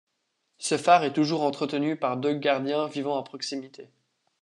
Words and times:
Ce 0.57 0.77
phare 0.79 1.03
est 1.03 1.13
toujours 1.13 1.43
entretenu 1.43 1.95
par 1.95 2.17
deux 2.17 2.33
gardiens 2.33 2.87
vivant 2.87 3.19
à 3.19 3.23
proximité. 3.23 3.87